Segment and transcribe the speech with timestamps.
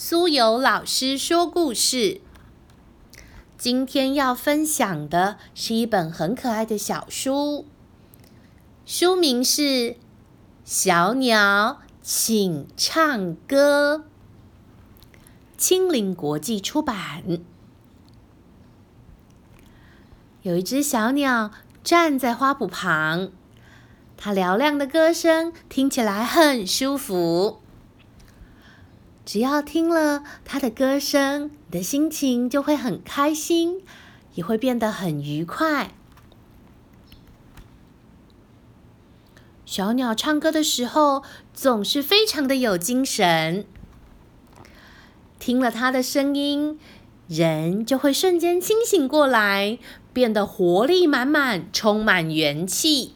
[0.00, 2.20] 苏有老师说故事。
[3.58, 7.66] 今天要分享的是一本很可爱的小书，
[8.86, 9.62] 书名是
[10.64, 13.96] 《小鸟请唱歌》，
[15.56, 17.40] 青林国际出版。
[20.42, 21.50] 有一只小鸟
[21.82, 23.32] 站在花圃旁，
[24.16, 27.58] 它嘹亮的歌声听起来很舒服。
[29.28, 33.82] 只要听了他的歌声，你的心情就会很开心，
[34.32, 35.90] 也会变得很愉快。
[39.66, 43.66] 小鸟唱歌的时候总是非常的有精神，
[45.38, 46.80] 听了它的声音，
[47.26, 49.78] 人就会瞬间清醒过来，
[50.14, 53.12] 变得活力满满，充满元气。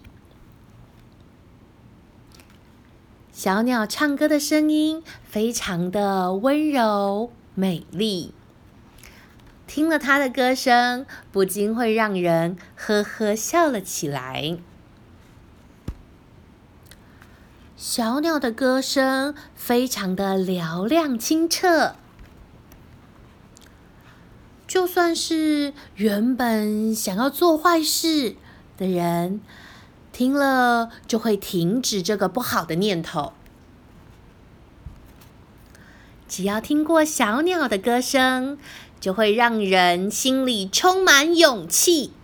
[3.43, 8.33] 小鸟唱歌的声音非常的温柔美丽，
[9.67, 14.59] 听了它的歌声，不禁会让人呵呵笑了起来。
[17.77, 21.97] 小鸟的歌声非常的嘹亮清澈，
[24.69, 28.37] 就算是原本想要做坏事
[28.77, 29.41] 的人。
[30.13, 33.33] 听了就会停止这个不好的念头。
[36.33, 38.57] 只要听过小鸟的歌声，
[38.99, 42.15] 就会让人心里充满勇气。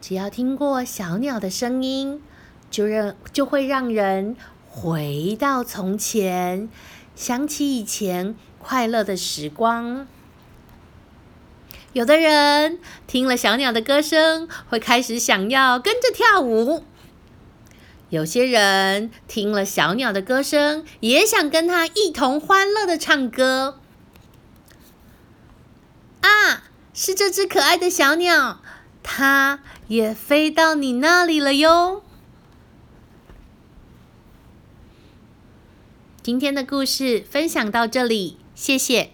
[0.00, 2.20] 只要听过小鸟的声音，
[2.68, 4.34] 就让就会让人
[4.68, 6.68] 回到从前，
[7.14, 10.08] 想起以前快乐的时光。
[11.92, 16.82] 有的人听了小鸟的歌声，会开始想要跟着跳舞；
[18.10, 23.80] 有些人听了小鸟的歌声，也想跟它一同欢乐的唱歌。
[26.22, 28.60] 啊，是这只可爱的小鸟，
[29.02, 32.02] 它也飞到你那里了哟！
[36.22, 39.12] 今天的故事分享到这里，谢谢。